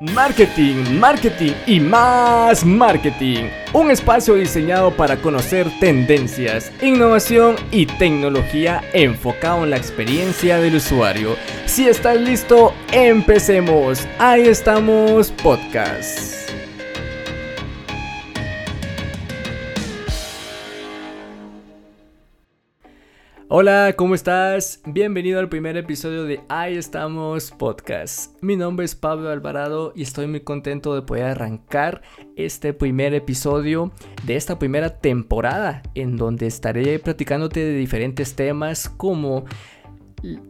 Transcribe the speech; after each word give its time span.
Marketing, 0.00 0.98
marketing 0.98 1.52
y 1.66 1.80
más 1.80 2.66
marketing. 2.66 3.48
Un 3.72 3.90
espacio 3.90 4.34
diseñado 4.34 4.90
para 4.90 5.16
conocer 5.16 5.70
tendencias, 5.80 6.70
innovación 6.82 7.56
y 7.70 7.86
tecnología 7.86 8.82
enfocado 8.92 9.64
en 9.64 9.70
la 9.70 9.78
experiencia 9.78 10.58
del 10.58 10.74
usuario. 10.74 11.36
Si 11.64 11.88
estás 11.88 12.20
listo, 12.20 12.74
empecemos. 12.92 14.06
Ahí 14.18 14.42
estamos, 14.42 15.30
podcast. 15.30 16.35
Hola, 23.48 23.94
¿cómo 23.96 24.16
estás? 24.16 24.80
Bienvenido 24.86 25.38
al 25.38 25.48
primer 25.48 25.76
episodio 25.76 26.24
de 26.24 26.40
Ahí 26.48 26.76
estamos 26.76 27.52
podcast. 27.52 28.34
Mi 28.42 28.56
nombre 28.56 28.84
es 28.84 28.96
Pablo 28.96 29.30
Alvarado 29.30 29.92
y 29.94 30.02
estoy 30.02 30.26
muy 30.26 30.40
contento 30.40 30.96
de 30.96 31.02
poder 31.02 31.26
arrancar 31.26 32.02
este 32.34 32.72
primer 32.72 33.14
episodio 33.14 33.92
de 34.24 34.34
esta 34.34 34.58
primera 34.58 34.98
temporada 34.98 35.84
en 35.94 36.16
donde 36.16 36.48
estaré 36.48 36.98
platicándote 36.98 37.60
de 37.60 37.74
diferentes 37.74 38.34
temas 38.34 38.88
como 38.88 39.44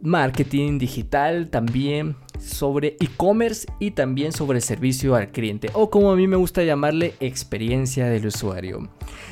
marketing 0.01 0.79
digital, 0.79 1.51
también 1.51 2.17
sobre 2.39 2.97
e-commerce 3.01 3.67
y 3.79 3.93
también 3.93 4.33
sobre 4.33 4.61
servicio 4.61 5.15
al 5.15 5.31
cliente 5.31 5.71
o 5.73 5.91
como 5.91 6.11
a 6.11 6.17
mí 6.17 6.27
me 6.27 6.37
gusta 6.37 6.65
llamarle 6.65 7.15
experiencia 7.21 8.07
del 8.07 8.27
usuario. 8.27 8.89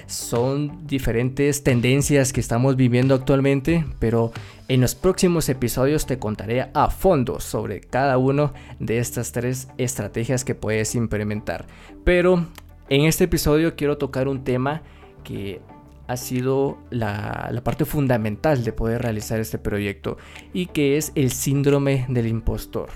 Son 0.07 0.87
diferentes 0.87 1.63
tendencias 1.63 2.33
que 2.33 2.41
estamos 2.41 2.77
viviendo 2.77 3.15
actualmente, 3.15 3.85
pero 3.99 4.33
en 4.69 4.81
los 4.81 4.95
próximos 4.95 5.49
episodios 5.49 6.07
te 6.07 6.19
contaré 6.19 6.69
a 6.73 6.91
fondo 6.91 7.41
sobre 7.41 7.81
cada 7.81 8.19
una 8.19 8.53
de 8.79 8.99
estas 8.99 9.33
tres 9.33 9.69
estrategias 9.79 10.45
que 10.45 10.55
puedes 10.55 10.95
implementar. 10.95 11.67
Pero 12.05 12.47
en 12.89 13.03
este 13.03 13.25
episodio 13.25 13.77
quiero 13.77 13.99
tocar 13.99 14.29
un 14.29 14.45
tema 14.45 14.83
que 15.23 15.61
ha 16.07 16.17
sido 16.17 16.79
la, 16.91 17.61
parte 17.65 17.85
fundamental 17.85 18.65
de 18.65 18.73
poder 18.73 19.03
realizar 19.03 19.41
este 19.41 19.59
proyecto 19.59 20.17
y 20.53 20.67
que 20.67 20.97
es 20.97 21.13
el 21.15 21.31
síndrome 21.31 22.07
del 22.09 22.27
impostor. 22.27 22.91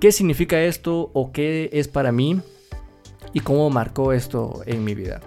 ¿Qué 0.00 0.12
significa 0.12 0.62
esto 0.62 1.10
o 1.12 1.32
qué 1.32 1.68
es 1.72 1.88
para 1.88 2.12
mí 2.12 2.40
y 3.34 3.40
cómo 3.40 3.68
marcó 3.70 4.12
esto 4.12 4.62
en 4.64 4.84
mi 4.84 4.94
vida? 4.94 5.20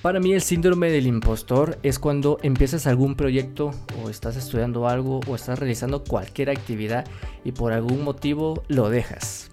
Para 0.00 0.20
mí 0.20 0.32
el 0.32 0.42
síndrome 0.42 0.90
del 0.90 1.06
impostor 1.06 1.78
es 1.82 1.98
cuando 1.98 2.38
empiezas 2.42 2.86
algún 2.86 3.14
proyecto 3.14 3.70
o 4.02 4.10
estás 4.10 4.36
estudiando 4.36 4.86
algo 4.86 5.20
o 5.26 5.34
estás 5.34 5.58
realizando 5.58 6.04
cualquier 6.04 6.50
actividad 6.50 7.06
y 7.42 7.52
por 7.52 7.72
algún 7.72 8.04
motivo 8.04 8.62
lo 8.68 8.90
dejas. 8.90 9.50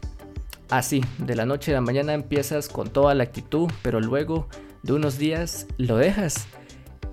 Así, 0.70 1.04
de 1.18 1.36
la 1.36 1.46
noche 1.46 1.72
a 1.72 1.76
la 1.76 1.82
mañana 1.82 2.14
empiezas 2.14 2.70
con 2.70 2.90
toda 2.90 3.14
la 3.14 3.24
actitud, 3.24 3.70
pero 3.82 4.00
luego 4.00 4.48
de 4.84 4.94
unos 4.94 5.18
días 5.18 5.68
lo 5.78 5.98
dejas 5.98 6.48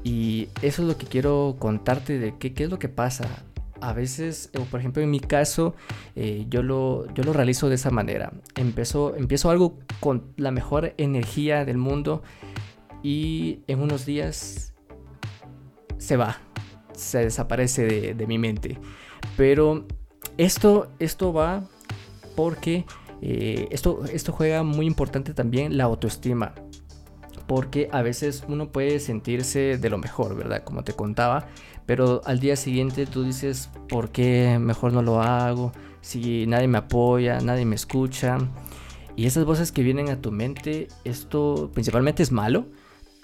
y 0.04 0.48
eso 0.62 0.82
es 0.82 0.88
lo 0.88 0.96
que 0.96 1.06
quiero 1.06 1.56
contarte 1.58 2.18
de 2.18 2.36
qué, 2.38 2.52
es 2.56 2.70
lo 2.70 2.78
que 2.78 2.88
pasa. 2.88 3.44
A 3.80 3.92
veces, 3.92 4.50
por 4.70 4.80
ejemplo 4.80 5.02
en 5.02 5.10
mi 5.10 5.20
caso, 5.20 5.74
eh, 6.16 6.46
yo, 6.48 6.62
lo, 6.62 7.12
yo 7.14 7.22
lo 7.22 7.32
realizo 7.32 7.68
de 7.68 7.76
esa 7.76 7.90
manera. 7.90 8.32
Empiezo, 8.56 9.14
empiezo 9.16 9.50
algo 9.50 9.78
con 10.00 10.32
la 10.36 10.50
mejor 10.50 10.94
energía 10.96 11.64
del 11.64 11.78
mundo 11.78 12.22
y 13.02 13.60
en 13.68 13.80
unos 13.80 14.04
días 14.04 14.74
se 15.98 16.16
va, 16.16 16.38
se 16.92 17.18
desaparece 17.18 17.84
de, 17.84 18.14
de 18.14 18.26
mi 18.26 18.38
mente. 18.38 18.78
Pero 19.36 19.86
esto, 20.38 20.90
esto 20.98 21.32
va 21.32 21.64
porque 22.34 22.84
eh, 23.20 23.68
esto, 23.70 24.04
esto 24.12 24.32
juega 24.32 24.62
muy 24.62 24.86
importante 24.86 25.34
también 25.34 25.76
la 25.76 25.84
autoestima 25.84 26.54
porque 27.48 27.88
a 27.92 28.02
veces 28.02 28.44
uno 28.46 28.68
puede 28.68 29.00
sentirse 29.00 29.78
de 29.78 29.90
lo 29.90 29.96
mejor, 29.96 30.36
¿verdad? 30.36 30.62
Como 30.64 30.84
te 30.84 30.92
contaba, 30.92 31.48
pero 31.86 32.20
al 32.26 32.40
día 32.40 32.56
siguiente 32.56 33.06
tú 33.06 33.24
dices, 33.24 33.70
¿por 33.88 34.10
qué 34.10 34.58
mejor 34.60 34.92
no 34.92 35.00
lo 35.00 35.22
hago? 35.22 35.72
Si 36.02 36.46
nadie 36.46 36.68
me 36.68 36.78
apoya, 36.78 37.40
nadie 37.40 37.64
me 37.64 37.74
escucha. 37.74 38.36
Y 39.16 39.26
esas 39.26 39.46
voces 39.46 39.72
que 39.72 39.82
vienen 39.82 40.10
a 40.10 40.20
tu 40.20 40.30
mente, 40.30 40.88
esto 41.04 41.70
principalmente 41.72 42.22
es 42.22 42.30
malo, 42.30 42.66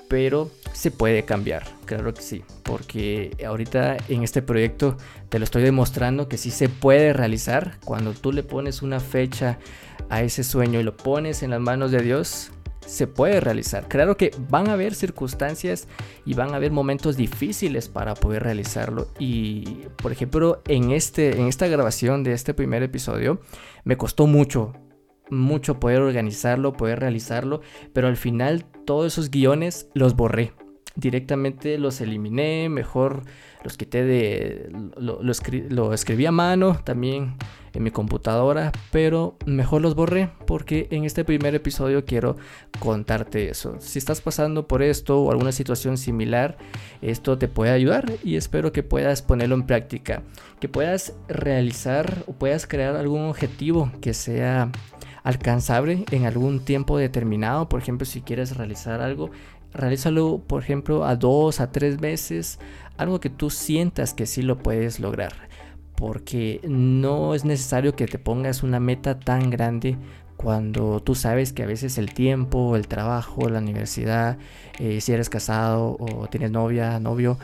pero 0.09 0.51
se 0.73 0.91
puede 0.91 1.25
cambiar, 1.25 1.65
claro 1.85 2.15
que 2.15 2.23
sí, 2.23 2.45
porque 2.63 3.37
ahorita 3.47 3.99
en 4.09 4.23
este 4.23 4.41
proyecto 4.41 4.97
te 5.29 5.39
lo 5.39 5.45
estoy 5.45 5.63
demostrando 5.63 6.29
que 6.29 6.39
sí 6.39 6.51
se 6.51 6.71
puede 6.71 7.13
realizar 7.13 7.79
cuando 7.85 8.13
tú 8.13 8.33
le 8.33 8.43
pones 8.43 8.81
una 8.81 9.01
fecha 9.01 9.59
a 10.09 10.23
ese 10.23 10.45
sueño 10.45 10.81
y 10.81 10.83
lo 10.83 10.97
pones 10.97 11.43
en 11.43 11.51
las 11.51 11.61
manos 11.61 11.91
de 11.91 12.03
Dios, 12.03 12.53
se 12.87 13.07
puede 13.07 13.41
realizar. 13.41 13.89
Claro 13.89 14.17
que 14.17 14.31
van 14.49 14.69
a 14.69 14.75
haber 14.75 14.95
circunstancias 14.95 15.89
y 16.25 16.35
van 16.35 16.53
a 16.53 16.57
haber 16.57 16.73
momentos 16.73 17.17
difíciles 17.17 17.89
para 17.89 18.15
poder 18.15 18.43
realizarlo. 18.43 19.09
Y 19.19 19.87
por 19.97 20.13
ejemplo, 20.13 20.63
en, 20.67 20.91
este, 20.93 21.39
en 21.41 21.47
esta 21.47 21.67
grabación 21.67 22.25
de 22.25 22.33
este 22.33 22.55
primer 22.55 22.83
episodio, 22.83 23.41
me 23.85 23.97
costó 23.97 24.27
mucho, 24.27 24.73
mucho 25.31 25.81
poder 25.81 26.01
organizarlo, 26.01 26.73
poder 26.73 27.01
realizarlo, 27.01 27.61
pero 27.93 28.09
al 28.09 28.17
final 28.17 28.65
todos 28.85 29.13
esos 29.13 29.31
guiones 29.31 29.89
los 29.95 30.17
borré. 30.17 30.53
Directamente 30.97 31.79
los 31.79 32.01
eliminé, 32.01 32.69
mejor 32.69 33.23
los 33.65 33.77
quité 33.77 34.05
de... 34.05 34.71
Lo, 34.97 35.21
lo 35.23 35.93
escribí 35.93 36.27
a 36.27 36.33
mano 36.33 36.79
también 36.85 37.37
en 37.75 37.83
mi 37.83 37.91
computadora, 37.91 38.73
pero 38.93 39.37
mejor 39.47 39.83
los 39.83 39.95
borré 39.95 40.31
porque 40.47 40.87
en 40.91 41.05
este 41.05 41.25
primer 41.25 41.55
episodio 41.55 42.05
quiero 42.05 42.37
contarte 42.79 43.49
eso. 43.51 43.77
Si 43.81 43.99
estás 43.99 44.21
pasando 44.21 44.69
por 44.69 44.83
esto 44.83 45.21
o 45.21 45.31
alguna 45.31 45.53
situación 45.53 45.99
similar, 45.99 46.57
esto 47.03 47.37
te 47.37 47.49
puede 47.49 47.73
ayudar 47.73 48.13
y 48.23 48.37
espero 48.37 48.73
que 48.73 48.85
puedas 48.85 49.23
ponerlo 49.23 49.57
en 49.57 49.67
práctica, 49.67 50.23
que 50.61 50.69
puedas 50.69 51.15
realizar 51.29 52.25
o 52.27 52.33
puedas 52.33 52.67
crear 52.67 52.95
algún 52.95 53.23
objetivo 53.23 53.91
que 54.01 54.15
sea 54.15 54.71
alcanzable 55.25 56.05
en 56.13 56.27
algún 56.27 56.61
tiempo 56.65 56.97
determinado. 56.99 57.69
Por 57.69 57.81
ejemplo, 57.81 58.05
si 58.07 58.21
quieres 58.21 58.57
realizar 58.57 59.01
algo, 59.01 59.31
realízalo, 59.75 60.43
por 60.47 60.63
ejemplo, 60.63 61.05
a 61.05 61.17
dos, 61.17 61.61
a 61.61 61.73
tres 61.73 62.01
meses, 62.01 62.59
algo 62.97 63.21
que 63.21 63.31
tú 63.31 63.51
sientas 63.51 64.15
que 64.15 64.27
sí 64.27 64.43
lo 64.43 64.59
puedes 64.59 65.01
lograr 65.01 65.33
porque 65.97 66.61
no 66.65 67.35
es 67.35 67.45
necesario 67.45 67.95
que 67.95 68.07
te 68.07 68.19
pongas 68.19 68.63
una 68.63 68.81
meta 68.81 69.19
tan 69.19 69.51
grande 69.51 69.97
cuando 70.37 71.01
tú 71.01 71.15
sabes 71.15 71.53
que 71.53 71.63
a 71.63 71.67
veces 71.67 71.97
el 71.99 72.13
tiempo, 72.13 72.77
el 72.77 72.89
trabajo, 72.89 73.49
la 73.49 73.61
universidad, 73.61 74.37
eh, 74.79 75.01
si 75.01 75.13
eres 75.13 75.31
casado 75.31 75.97
o 75.99 76.27
tienes 76.27 76.51
novia, 76.51 76.99
novio, 76.99 77.39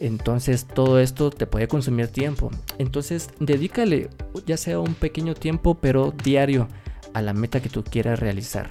entonces 0.00 0.66
todo 0.66 1.00
esto 1.00 1.30
te 1.30 1.46
puede 1.46 1.68
consumir 1.68 2.08
tiempo. 2.08 2.50
Entonces 2.78 3.30
dedícale 3.40 4.10
ya 4.46 4.56
sea 4.56 4.78
un 4.78 4.94
pequeño 4.94 5.34
tiempo, 5.34 5.74
pero 5.74 6.12
diario 6.12 6.68
a 7.14 7.22
la 7.22 7.32
meta 7.32 7.60
que 7.60 7.68
tú 7.68 7.82
quieras 7.82 8.20
realizar. 8.20 8.70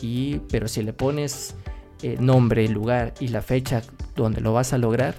Y 0.00 0.38
pero 0.50 0.68
si 0.68 0.82
le 0.82 0.92
pones 0.92 1.56
eh, 2.02 2.16
nombre, 2.20 2.68
lugar 2.68 3.14
y 3.20 3.28
la 3.28 3.42
fecha 3.42 3.82
donde 4.14 4.40
lo 4.40 4.52
vas 4.52 4.72
a 4.72 4.78
lograr, 4.78 5.14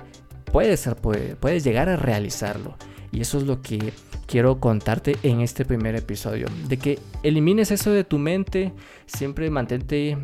puedes 0.51 1.63
llegar 1.63 1.89
a 1.89 1.95
realizarlo. 1.95 2.75
Y 3.11 3.21
eso 3.21 3.37
es 3.37 3.45
lo 3.45 3.61
que 3.61 3.93
quiero 4.27 4.59
contarte 4.59 5.17
en 5.23 5.41
este 5.41 5.65
primer 5.65 5.95
episodio. 5.95 6.47
De 6.67 6.77
que 6.77 6.99
elimines 7.23 7.71
eso 7.71 7.91
de 7.91 8.03
tu 8.03 8.19
mente, 8.19 8.73
siempre 9.05 9.49
mantente 9.49 10.17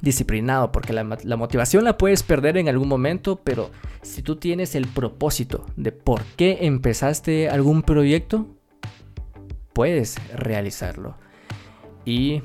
disciplinado, 0.00 0.72
porque 0.72 0.92
la, 0.92 1.04
motivación 1.36 1.84
la 1.84 1.98
puedes 1.98 2.22
perder 2.22 2.56
en 2.56 2.68
algún 2.68 2.88
momento, 2.88 3.40
pero 3.42 3.70
si 4.02 4.22
tú 4.22 4.36
tienes 4.36 4.74
el 4.74 4.86
propósito 4.86 5.66
de 5.76 5.92
por 5.92 6.22
qué 6.36 6.58
empezaste 6.62 7.48
algún 7.48 7.82
proyecto, 7.82 8.48
puedes 9.72 10.16
realizarlo. 10.34 11.16
Y 12.04 12.42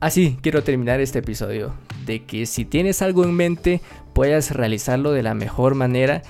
así 0.00 0.38
quiero 0.40 0.62
terminar 0.62 1.00
este 1.00 1.18
episodio, 1.18 1.74
que 2.18 2.46
si 2.46 2.64
tienes 2.64 3.00
algo 3.00 3.24
en 3.24 3.34
mente, 3.34 3.80
puedas 4.12 4.50
realizarlo 4.50 5.12
de 5.12 5.22
la 5.22 5.34
mejor 5.34 5.76
manera 5.76 6.22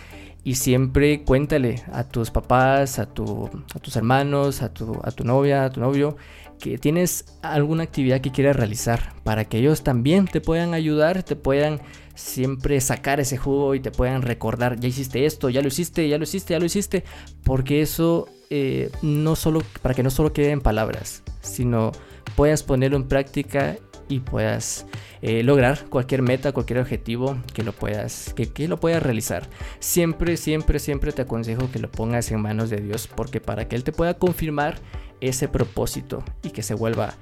y 0.45 0.55
siempre 0.55 1.23
cuéntale 1.23 1.83
a 1.93 2.05
tus 2.05 2.31
papás, 2.31 2.99
a, 2.99 3.07
tu, 3.07 3.51
a 3.75 3.79
tus 3.79 3.97
hermanos, 3.97 4.63
a 4.63 4.73
tu, 4.73 5.01
a 5.03 5.11
tu 5.11 5.25
novia, 5.25 5.65
a 5.65 5.71
tu 5.71 5.81
novio, 5.81 6.17
que 6.61 6.79
tienes 6.79 7.25
alguna 7.43 7.85
actividad 7.85 8.21
que 8.21 8.31
quieras 8.31 8.57
realizar 8.57 9.15
para 9.25 9.47
que 9.47 9.59
ellos 9.59 9.83
también 9.83 10.27
te 10.27 10.41
puedan 10.41 10.75
ayudar, 10.75 11.23
te 11.23 11.37
puedan 11.37 11.81
siempre 12.15 12.81
sacar 12.81 13.19
ese 13.19 13.37
jugo 13.39 13.75
y 13.75 13.81
te 13.81 13.91
puedan 13.91 14.23
recordar, 14.23 14.79
ya 14.79 14.89
hiciste 14.89 15.25
esto, 15.25 15.49
ya 15.49 15.63
lo 15.63 15.69
hiciste, 15.69 16.09
ya 16.09 16.19
lo 16.19 16.25
hiciste, 16.25 16.53
ya 16.53 16.61
lo 16.61 16.67
hiciste, 16.67 17.05
porque 17.45 17.81
eso 17.81 18.29
eh, 18.51 18.91
no 19.03 19.37
solo, 19.37 19.63
para 19.83 19.95
que 19.95 20.03
no 20.03 20.11
solo 20.11 20.33
quede 20.33 20.51
en 20.51 20.61
palabras, 20.61 21.23
sino 21.41 21.93
puedas 22.37 22.63
ponerlo 22.63 22.97
en 22.97 23.09
práctica 23.09 23.77
y 24.11 24.21
puedas 24.21 24.87
eh, 25.23 25.43
lograr 25.43 25.87
cualquier 25.89 26.21
meta, 26.21 26.53
cualquier 26.53 26.81
objetivo 26.81 27.39
que 27.55 27.63
lo 27.63 27.73
puedas, 27.73 28.35
que, 28.35 28.69
lo 28.69 28.79
puedas 28.79 29.03
realizar. 29.03 29.49
Siempre, 29.79 30.37
siempre, 30.37 30.79
siempre 30.79 31.13
te 31.13 31.23
aconsejo 31.23 31.71
que 31.71 31.79
lo 31.79 31.91
pongas 31.91 32.31
en 32.31 32.43
manos 32.43 32.69
de 32.69 32.79
Dios, 32.79 33.07
porque 33.07 33.41
para 33.41 33.69
que 33.69 33.77
Él 33.77 33.85
te 33.85 33.93
pueda 33.93 34.15
confirmar 34.15 34.79
ese 35.21 35.49
propósito 35.49 36.25
y 36.43 36.51
que 36.51 36.63
se 36.63 36.75
vuelva 36.75 37.15